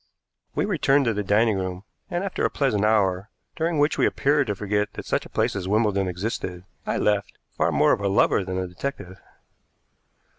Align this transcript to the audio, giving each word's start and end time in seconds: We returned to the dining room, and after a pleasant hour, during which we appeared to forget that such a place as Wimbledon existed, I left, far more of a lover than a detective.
We 0.55 0.65
returned 0.65 1.05
to 1.05 1.13
the 1.13 1.21
dining 1.23 1.59
room, 1.59 1.83
and 2.09 2.23
after 2.23 2.43
a 2.43 2.49
pleasant 2.49 2.83
hour, 2.83 3.29
during 3.55 3.77
which 3.77 3.99
we 3.99 4.07
appeared 4.07 4.47
to 4.47 4.55
forget 4.55 4.93
that 4.93 5.05
such 5.05 5.27
a 5.27 5.29
place 5.29 5.55
as 5.55 5.67
Wimbledon 5.67 6.07
existed, 6.07 6.63
I 6.87 6.97
left, 6.97 7.37
far 7.55 7.71
more 7.71 7.91
of 7.91 8.01
a 8.01 8.07
lover 8.07 8.43
than 8.43 8.57
a 8.57 8.65
detective. 8.65 9.21